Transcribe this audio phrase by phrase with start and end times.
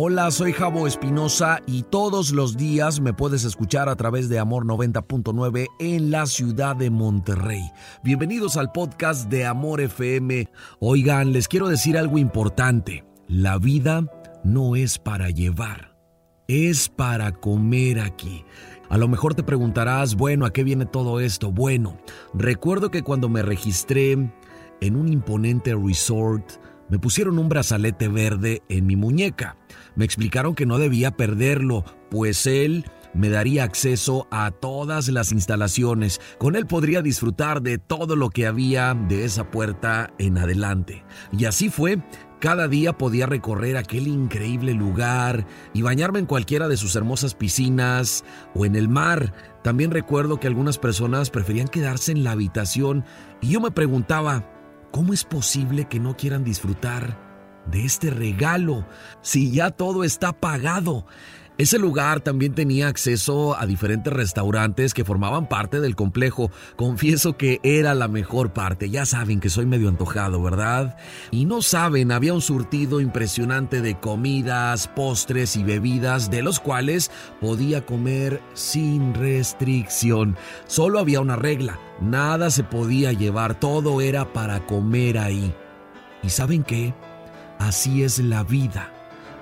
[0.00, 4.64] Hola, soy Javo Espinosa y todos los días me puedes escuchar a través de Amor
[4.64, 7.72] 90.9 en la ciudad de Monterrey.
[8.04, 10.50] Bienvenidos al podcast de Amor FM.
[10.78, 13.04] Oigan, les quiero decir algo importante.
[13.26, 14.04] La vida
[14.44, 15.96] no es para llevar,
[16.46, 18.44] es para comer aquí.
[18.90, 21.50] A lo mejor te preguntarás, bueno, ¿a qué viene todo esto?
[21.50, 21.98] Bueno,
[22.34, 26.52] recuerdo que cuando me registré en un imponente resort,
[26.88, 29.56] me pusieron un brazalete verde en mi muñeca.
[29.94, 36.20] Me explicaron que no debía perderlo, pues él me daría acceso a todas las instalaciones.
[36.38, 41.04] Con él podría disfrutar de todo lo que había de esa puerta en adelante.
[41.36, 42.02] Y así fue.
[42.40, 45.44] Cada día podía recorrer aquel increíble lugar
[45.74, 49.34] y bañarme en cualquiera de sus hermosas piscinas o en el mar.
[49.64, 53.04] También recuerdo que algunas personas preferían quedarse en la habitación
[53.40, 54.44] y yo me preguntaba,
[54.90, 57.18] ¿Cómo es posible que no quieran disfrutar
[57.66, 58.86] de este regalo
[59.20, 61.06] si ya todo está pagado?
[61.58, 66.52] Ese lugar también tenía acceso a diferentes restaurantes que formaban parte del complejo.
[66.76, 68.90] Confieso que era la mejor parte.
[68.90, 70.96] Ya saben que soy medio antojado, ¿verdad?
[71.32, 77.10] Y no saben, había un surtido impresionante de comidas, postres y bebidas, de los cuales
[77.40, 80.36] podía comer sin restricción.
[80.68, 81.80] Solo había una regla.
[82.00, 85.52] Nada se podía llevar, todo era para comer ahí.
[86.22, 86.94] ¿Y saben qué?
[87.58, 88.92] Así es la vida.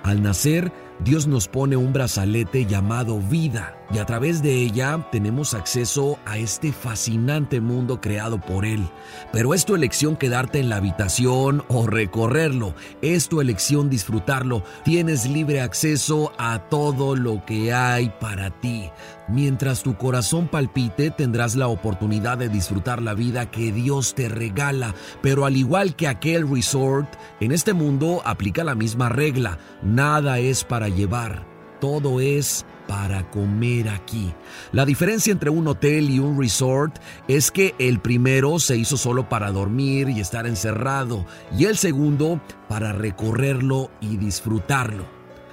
[0.03, 5.53] Al nacer, Dios nos pone un brazalete llamado vida y a través de ella tenemos
[5.53, 8.89] acceso a este fascinante mundo creado por Él.
[9.31, 14.63] Pero es tu elección quedarte en la habitación o recorrerlo, es tu elección disfrutarlo.
[14.83, 18.89] Tienes libre acceso a todo lo que hay para ti.
[19.29, 24.95] Mientras tu corazón palpite, tendrás la oportunidad de disfrutar la vida que Dios te regala.
[25.21, 27.07] Pero al igual que aquel resort,
[27.39, 29.59] en este mundo aplica la misma regla.
[29.83, 31.45] Nada es para llevar,
[31.79, 34.33] todo es para comer aquí.
[34.71, 36.95] La diferencia entre un hotel y un resort
[37.27, 42.41] es que el primero se hizo solo para dormir y estar encerrado y el segundo
[42.67, 45.05] para recorrerlo y disfrutarlo.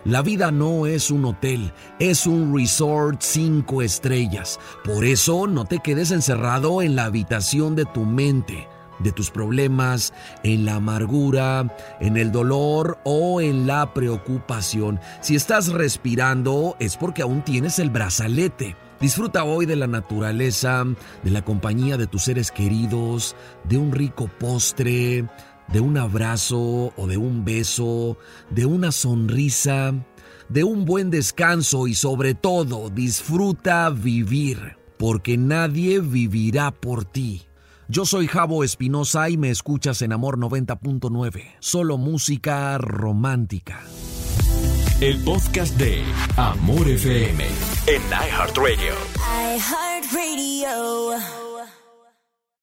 [0.04, 4.60] La vida no es un hotel, es un resort cinco estrellas.
[4.84, 8.68] Por eso no te quedes encerrado en la habitación de tu mente
[8.98, 10.12] de tus problemas,
[10.42, 15.00] en la amargura, en el dolor o en la preocupación.
[15.20, 18.76] Si estás respirando es porque aún tienes el brazalete.
[19.00, 20.84] Disfruta hoy de la naturaleza,
[21.22, 25.28] de la compañía de tus seres queridos, de un rico postre,
[25.68, 28.16] de un abrazo o de un beso,
[28.50, 29.94] de una sonrisa,
[30.48, 37.42] de un buen descanso y sobre todo disfruta vivir, porque nadie vivirá por ti.
[37.88, 41.56] Yo soy Javo Espinosa y me escuchas en Amor 90.9.
[41.60, 43.82] Solo música romántica.
[45.00, 46.02] El podcast de
[46.36, 47.44] Amor FM
[47.86, 48.94] en iHeartRadio.
[49.56, 51.43] iHeartRadio.